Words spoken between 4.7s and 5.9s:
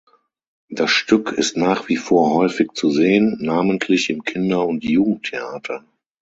Jugendtheater.